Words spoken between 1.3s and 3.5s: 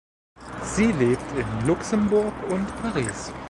in Luxemburg und Paris.